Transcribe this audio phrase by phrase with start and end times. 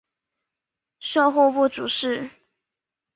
[0.99, 2.31] 授户部主事。